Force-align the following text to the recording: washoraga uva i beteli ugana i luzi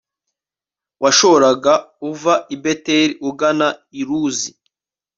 washoraga 1.03 1.73
uva 2.09 2.33
i 2.55 2.55
beteli 2.63 3.13
ugana 3.29 3.69
i 3.99 4.01
luzi 4.07 4.51